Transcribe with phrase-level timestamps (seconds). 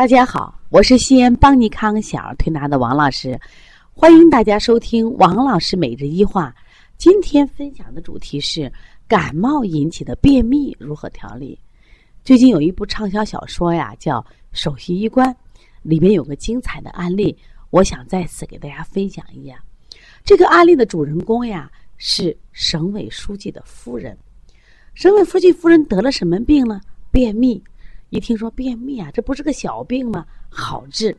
[0.00, 3.38] 大家好，我是西安邦尼康小儿推拿的王老师，
[3.92, 6.56] 欢迎大家收听王老师每日一话。
[6.96, 8.72] 今天分享的主题是
[9.06, 11.60] 感冒引起的便秘如何调理。
[12.24, 14.22] 最近有一部畅销小说呀，叫
[14.52, 15.28] 《首席医官》，
[15.82, 17.36] 里面有个精彩的案例，
[17.68, 19.62] 我想再次给大家分享一下。
[20.24, 24.16] 这个案例的主人公呀是省委书记的夫人。
[24.94, 26.80] 省委书记夫人得了什么病呢？
[27.10, 27.62] 便秘。
[28.10, 30.26] 一听说便秘啊，这不是个小病吗？
[30.48, 31.16] 好治，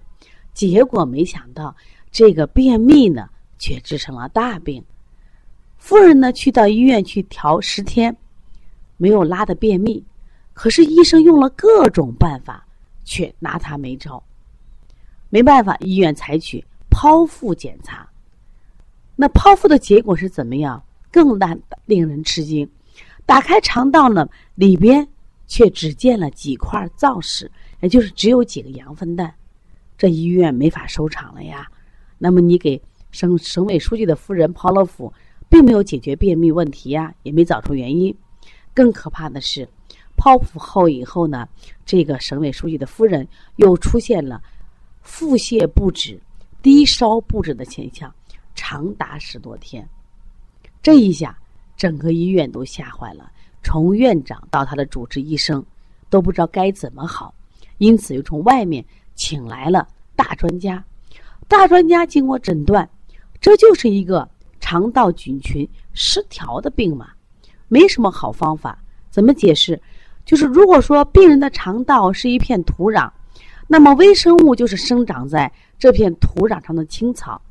[0.53, 1.75] 结果没想到
[2.11, 4.83] 这个便秘呢，却治成了大病。
[5.77, 8.15] 夫人呢，去到医院去调十天，
[8.97, 10.03] 没有拉的便秘，
[10.53, 12.65] 可是医生用了各种办法，
[13.03, 14.21] 却拿他没招。
[15.29, 18.07] 没办法，医院采取剖腹检查。
[19.15, 20.83] 那剖腹的结果是怎么样？
[21.09, 22.69] 更难令人吃惊，
[23.25, 25.07] 打开肠道呢，里边。
[25.51, 27.51] 却只见了几块灶屎，
[27.81, 29.35] 也就是只有几个羊粪蛋，
[29.97, 31.69] 这医院没法收场了呀。
[32.17, 32.81] 那么你给
[33.11, 35.11] 省省委书记的夫人剖了腹，
[35.49, 38.15] 并没有解决便秘问题呀，也没找出原因。
[38.73, 39.67] 更可怕的是，
[40.15, 41.45] 剖腹后以后呢，
[41.85, 44.41] 这个省委书记的夫人又出现了
[45.01, 46.17] 腹泻不止、
[46.61, 48.09] 低烧不止的现象，
[48.55, 49.85] 长达十多天。
[50.81, 51.37] 这一下，
[51.75, 53.29] 整个医院都吓坏了。
[53.63, 55.63] 从院长到他的主治医生，
[56.09, 57.33] 都不知道该怎么好，
[57.77, 58.83] 因此又从外面
[59.15, 60.83] 请来了大专家。
[61.47, 62.87] 大专家经过诊断，
[63.39, 64.27] 这就是一个
[64.59, 67.09] 肠道菌群失调的病嘛，
[67.67, 68.77] 没什么好方法。
[69.09, 69.79] 怎么解释？
[70.23, 73.09] 就是如果说病人的肠道是一片土壤，
[73.67, 77.41] 那么微生物就是生长在这片土壤上的青草。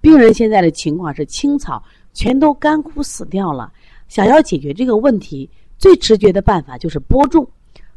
[0.00, 1.82] 病人现在的情况是青草
[2.12, 3.72] 全都干枯死掉了。
[4.08, 7.48] 想要解决这个问题，最直觉的办法就是播种，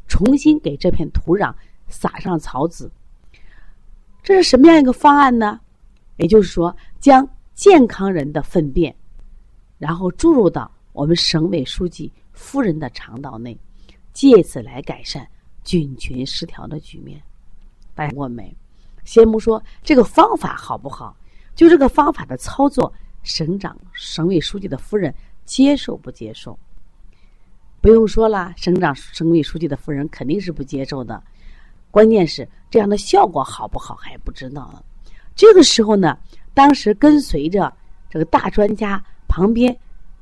[0.07, 1.53] 重新给这片土壤
[1.87, 2.91] 撒上草籽。
[4.23, 5.59] 这是什么样一个方案呢？
[6.17, 8.93] 也就是说，将健康人的粪便，
[9.77, 13.57] 然后注入到我们省委书记夫人的肠道内，
[14.13, 15.27] 借此来改善
[15.63, 17.21] 菌群失调的局面。
[17.93, 18.55] 大家问没？
[19.05, 21.15] 先不说这个方法好不好，
[21.55, 22.91] 就这个方法的操作，
[23.23, 25.13] 省长、省委书记的夫人。
[25.47, 26.55] 接受不接受？
[27.81, 31.23] 不用说了，省长、省委书记的夫人肯定是不接受的。
[31.89, 34.83] 关键是这样的效果好不好还不知道呢。
[35.35, 36.17] 这个时候呢，
[36.53, 37.73] 当时跟随着
[38.09, 39.75] 这个大专家旁边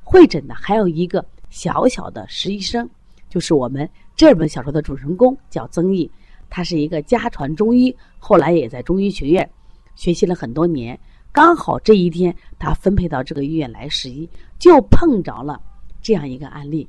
[0.03, 2.87] 会诊的还有一个小小的实习生，
[3.27, 6.09] 就是我们这本小说的主人公，叫曾毅。
[6.49, 9.49] 他是一个家传中医，后来也在中医学院
[9.95, 10.97] 学习了很多年。
[11.35, 15.61] 刚好这一天，他分配到这个医院来实习，就碰着了
[16.01, 16.87] 这样一个案例。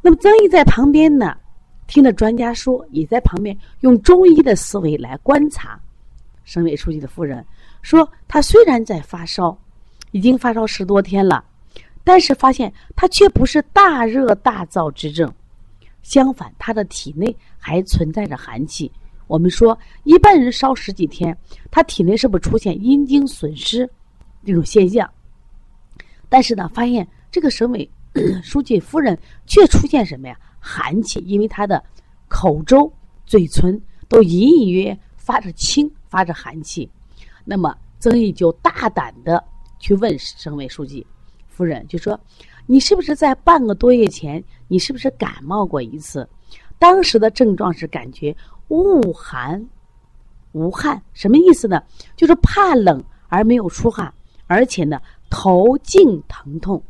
[0.00, 1.36] 那么曾毅在旁边呢，
[1.88, 5.76] 听了专家说，也在旁边用中医的思维来观察。
[6.44, 7.44] 省委书记的夫人
[7.82, 9.58] 说，他虽然在发烧，
[10.12, 11.44] 已经发烧十多天了，
[12.04, 15.28] 但是发现他却不是大热大燥之症，
[16.04, 18.88] 相反，他的体内还存在着寒气。
[19.32, 21.34] 我们说，一般人烧十几天，
[21.70, 23.88] 他体内是不是出现阴经损失
[24.44, 25.10] 这种现象？
[26.28, 27.90] 但是呢，发现这个省委
[28.44, 30.38] 书记夫人却出现什么呀？
[30.60, 31.82] 寒气，因为他的
[32.28, 32.92] 口周、
[33.24, 36.86] 嘴唇都隐隐约约发着青，发着寒气。
[37.42, 39.42] 那么曾毅就大胆的
[39.78, 41.06] 去问省委书记
[41.48, 42.20] 夫人，就说
[42.68, 46.28] ：“你是不是在半个多月前，你是不是感冒过一次？
[46.82, 48.34] 当时的症状是感觉。”
[48.68, 49.62] 恶寒
[50.52, 51.82] 无汗，什么意思呢？
[52.16, 54.10] 就是怕冷而没有出汗，
[54.46, 54.98] 而且呢
[55.28, 56.82] 头颈疼痛。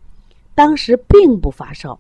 [0.55, 1.99] 当时并不发烧。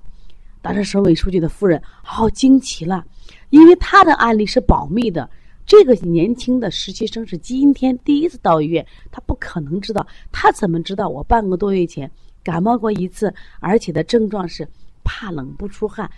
[0.60, 3.04] 当时省委书记的夫人好惊奇了，
[3.50, 5.28] 因为他的案例是保密的。
[5.66, 10.06] 这个年轻的实习生是今天第一次到医院，他不可能知道。
[10.31, 12.08] 他怎么知道我半个多月前
[12.44, 14.69] 感冒过一次，而且的症状是
[15.02, 16.08] 怕冷不出汗，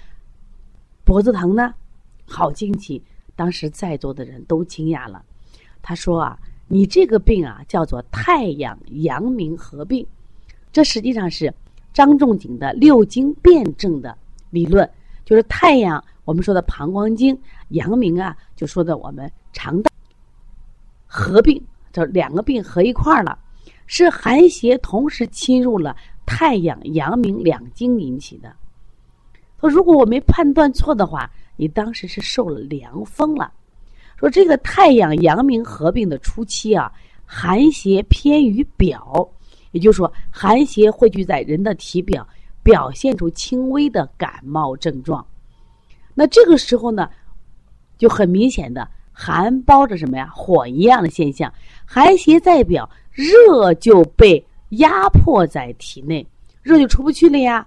[1.04, 1.74] 脖子疼呢？
[2.26, 3.02] 好惊奇。
[3.36, 5.22] 当时在座的人都惊讶了，
[5.82, 10.06] 他说：“啊，你这个病啊，叫做太阳阳明合并，
[10.72, 11.52] 这实际上是
[11.92, 14.16] 张仲景的六经辩证的
[14.50, 14.88] 理论，
[15.24, 17.36] 就是太阳我们说的膀胱经，
[17.70, 19.90] 阳明啊就说的我们肠道
[21.06, 21.60] 合并，
[21.92, 23.36] 这两个病合一块了，
[23.86, 28.54] 是寒邪同时侵入了太阳阳明两经引起的。
[29.68, 33.52] 如果我没判断错的话。”你当时是受了凉风了，
[34.18, 36.90] 说这个太阳阳明合并的初期啊，
[37.24, 39.24] 寒邪偏于表，
[39.70, 42.26] 也就是说寒邪汇聚在人的体表，
[42.64, 45.24] 表现出轻微的感冒症状。
[46.12, 47.08] 那这个时候呢，
[47.96, 50.28] 就很明显的寒包着什么呀？
[50.34, 51.54] 火一样的现象。
[51.84, 56.26] 寒邪在表热就被压迫在体内，
[56.62, 57.64] 热就出不去了呀。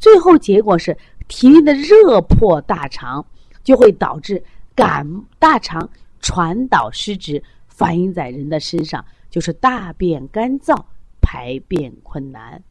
[0.00, 0.96] 最后结果是
[1.28, 3.24] 体内的热破大肠，
[3.62, 4.42] 就会导致
[4.74, 5.06] 感
[5.38, 5.88] 大肠
[6.20, 10.74] 传导失职，反映在人的身上就是大便干燥、
[11.20, 12.62] 排便困难。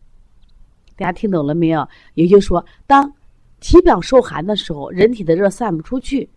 [0.96, 1.88] 大家听懂了没有？
[2.16, 3.14] 也就是说，当
[3.60, 6.28] 体表受寒的时候，人体的热散不出去，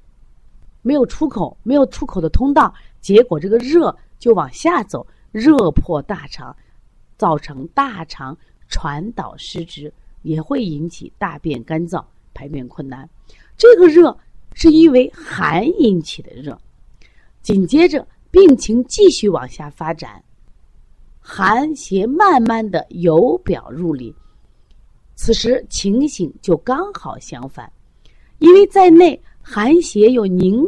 [0.83, 6.55] 没有出口，没有出口的通道，结果这个热就往下走，热破大肠，
[7.17, 8.37] 造成大肠
[8.69, 13.09] 传导失职，也会引起大便干燥、排便困难。
[13.57, 14.17] 这个热
[14.55, 16.59] 是因为寒引起的热，
[17.43, 20.23] 紧接着病情继续往下发展，
[21.21, 24.15] 寒邪慢慢的由表入里。
[25.15, 27.71] 此时情形就刚好相反，
[28.39, 30.65] 因为在内寒邪又凝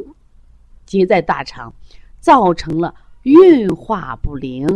[0.85, 1.73] 结在大肠，
[2.21, 4.67] 造成了运化不灵，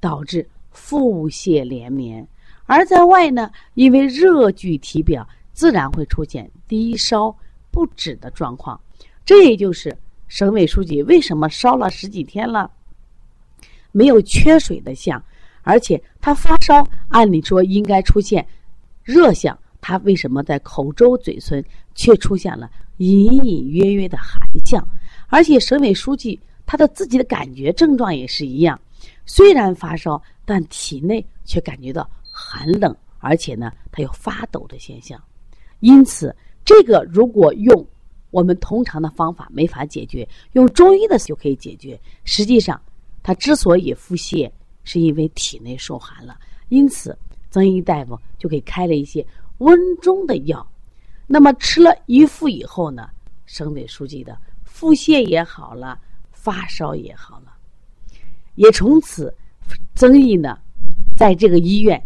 [0.00, 2.26] 导致腹泻连绵；
[2.72, 7.36] 而在外呢，因为热聚体表，自然会出现低烧
[7.70, 8.80] 不止的状况。
[9.26, 9.94] 这也就是
[10.26, 12.70] 省委书记为什么烧了十几天了，
[13.92, 15.22] 没有缺水的象，
[15.62, 18.46] 而且他发烧，按理说应该出现。
[19.04, 21.62] 热象，他为什么在口周嘴唇
[21.94, 24.82] 却出现了隐隐约约的寒象？
[25.28, 28.80] 而且省委书记他的自己的感觉症状也是一样，
[29.26, 35.22] 虽然发烧，但体内却感觉到寒冷，而且呢，他有发抖的现象。
[35.78, 36.34] 因此，
[36.64, 37.86] 这个如果用
[38.32, 42.00] 我们通常的方法没法解决，用中医的就可以解决。
[42.24, 42.80] 实际上，
[43.22, 44.50] 他之所以腹泻，
[44.82, 46.36] 是因为体内受寒了，
[46.70, 47.16] 因此。
[47.50, 49.22] 曾医大夫就给开了一些
[49.58, 50.66] 温中的药，
[51.26, 53.10] 那么吃了一副以后呢，
[53.44, 54.34] 省委书记的
[54.64, 56.00] 腹泻也好了，
[56.32, 57.52] 发烧也好了，
[58.54, 59.36] 也从此
[59.94, 60.58] 曾毅呢，
[61.14, 62.02] 在这个医院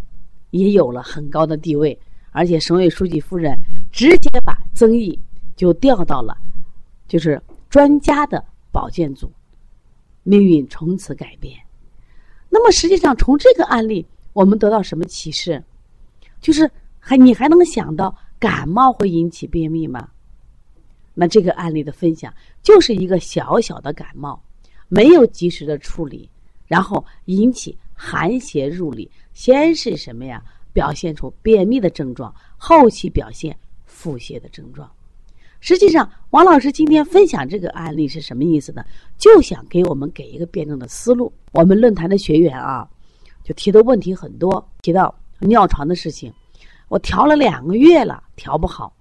[0.56, 1.98] 也有了很高的地位，
[2.30, 3.56] 而且省委书记夫人
[3.92, 5.18] 直接把曾毅
[5.54, 6.36] 就调到了
[7.06, 9.30] 就是专家的保健组，
[10.22, 11.56] 命运从此改变。
[12.48, 14.06] 那么实际上从这个案例。
[14.32, 15.64] 我们得到什么启示？
[16.42, 16.70] 就是
[17.00, 20.10] 还你还能想到感冒会引起便秘吗？
[21.14, 22.30] 那这个案例的分享
[22.62, 24.38] 就是一个小小的感冒，
[24.88, 26.28] 没有及时的处理，
[26.66, 30.42] 然后引起寒邪入里，先是什么呀？
[30.72, 34.88] 表现出便秘的症状，后期表现腹泻的症状。
[35.58, 38.84] 实际上，王老师今天分享这个案例是什么意思呢？
[39.16, 41.32] 就想给我们给一个辩证的思路。
[41.52, 42.86] 我们论坛的学员啊。
[43.42, 46.32] 就提的问题很多，提到尿床的事情，
[46.88, 48.92] 我调了两个月了，调不好。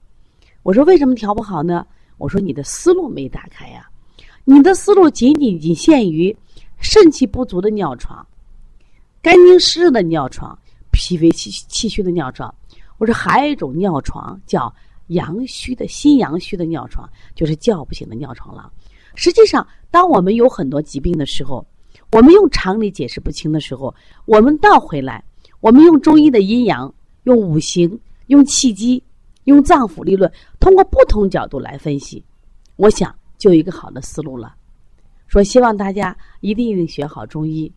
[0.61, 1.85] 我说为什么调不好呢？
[2.17, 3.89] 我说你的思路没打开呀，
[4.43, 6.35] 你的思路仅仅仅限于
[6.79, 8.25] 肾气不足的尿床、
[9.25, 10.55] 肝经湿热的尿床、
[10.91, 12.53] 脾胃气气虚的尿床。
[12.99, 14.71] 我说还有一种尿床叫
[15.07, 18.71] 阳虚的心阳虚的尿床，就是叫不醒的尿床了。
[19.15, 21.65] 实际上，当我们有很多疾病的时候。
[22.11, 23.93] 我们用常理解释不清的时候，
[24.25, 25.23] 我们倒回来，
[25.59, 26.93] 我们用中医的阴阳、
[27.23, 29.03] 用五行、用气机、
[29.45, 32.23] 用脏腑理论，通过不同角度来分析，
[32.75, 34.55] 我想就有一个好的思路了。
[35.27, 37.71] 说希望大家一定一定学好中医，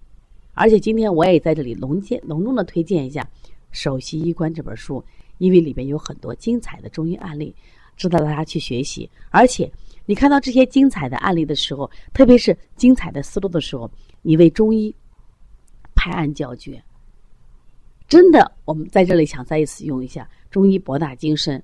[0.58, 3.22] 而且今天我也在这里隆健隆重的推荐一下
[3.70, 5.02] 《首席医官》这本书，
[5.38, 7.54] 因为里面有很多精彩的中医案例，
[7.96, 9.08] 值得大家去学习。
[9.30, 9.70] 而且
[10.04, 13.90] 你看到这些精彩的案例的时候，特别是精彩的思路的时候。
[14.20, 14.94] 你为中医
[15.94, 16.82] 拍案叫绝，
[18.08, 21.62] 真的，我们在这里想再一次用一下中医博大精深，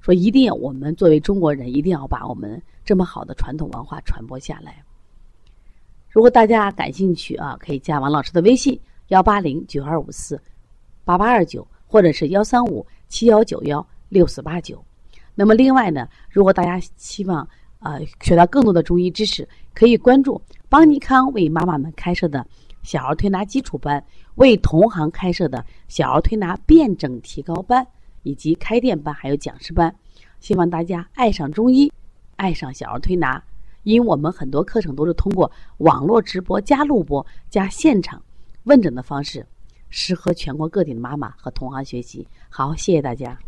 [0.00, 4.82] 说一定要我们作为中国人，一定要把我们这么好的传统文化传播下来。
[6.08, 10.40] 如果大家感兴趣啊，可以加王老师的微信：幺八零九二五四
[11.04, 14.82] 八八二九，或者是幺三五七幺九幺六四八九。
[15.34, 17.46] 那么另外呢，如果大家希望
[17.78, 20.40] 啊学到更多的中医知识，可以关注。
[20.68, 22.44] 邦尼康为妈妈们开设的
[22.82, 24.02] 小儿推拿基础班，
[24.36, 27.86] 为同行开设的小儿推拿辩证提高班，
[28.22, 29.94] 以及开店班，还有讲师班，
[30.40, 31.92] 希望大家爱上中医，
[32.36, 33.42] 爱上小儿推拿。
[33.86, 38.20] 因为我们很多课程都是通过网络直播加录播加现场
[38.64, 39.46] 问诊的方式，
[39.90, 42.26] 适合全国各地的妈妈和同行学习。
[42.48, 43.38] 好，谢谢大家。